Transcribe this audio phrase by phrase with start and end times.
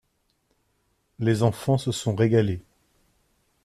[1.19, 2.63] Les enfants se sont régalés.